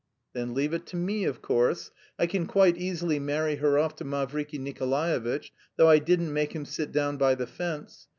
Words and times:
'""Then, 0.33 0.55
leave 0.55 0.73
it 0.73 0.87
to 0.87 0.95
me, 0.95 1.25
of 1.25 1.43
course. 1.43 1.91
I 2.17 2.25
can 2.25 2.47
quite 2.47 2.75
easily 2.75 3.19
marry 3.19 3.57
her 3.57 3.77
off 3.77 3.95
to 3.97 4.03
Mavriky 4.03 4.57
Nikolaevitch, 4.59 5.51
though 5.77 5.89
I 5.89 5.99
didn't 5.99 6.33
make 6.33 6.53
him 6.55 6.65
sit 6.65 6.91
down 6.91 7.17
by 7.17 7.35
the 7.35 7.45
fence. 7.45 8.07